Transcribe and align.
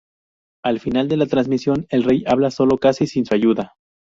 Al 0.63 0.79
final 0.79 1.07
de 1.09 1.15
la 1.17 1.27
transmisión, 1.27 1.85
el 1.89 2.01
rey 2.03 2.23
habla 2.25 2.49
solo, 2.49 2.79
casi 2.79 3.05
sin 3.05 3.23
su 3.27 3.35
ayuda. 3.35 3.75